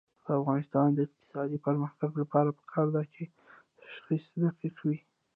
د 0.25 0.27
افغانستان 0.41 0.87
د 0.93 0.99
اقتصادي 1.07 1.57
پرمختګ 1.67 2.11
لپاره 2.21 2.49
پکار 2.59 2.87
ده 2.95 3.01
چې 3.13 3.23
تشخیص 3.83 4.25
دقیق 4.43 4.75
وي. 4.87 4.97